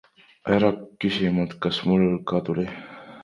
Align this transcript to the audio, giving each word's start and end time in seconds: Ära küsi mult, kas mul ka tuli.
Ära 0.55 0.69
küsi 1.03 1.29
mult, 1.35 1.53
kas 1.67 1.81
mul 1.91 2.07
ka 2.33 2.43
tuli. 2.49 2.67